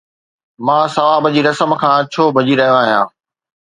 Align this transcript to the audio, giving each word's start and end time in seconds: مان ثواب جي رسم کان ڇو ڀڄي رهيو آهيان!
مان 0.65 0.83
ثواب 0.95 1.23
جي 1.33 1.41
رسم 1.47 1.71
کان 1.81 1.97
ڇو 2.11 2.23
ڀڄي 2.35 2.53
رهيو 2.61 2.75
آهيان! 2.83 3.05